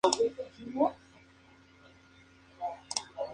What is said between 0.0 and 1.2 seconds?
Así quedarían en paz.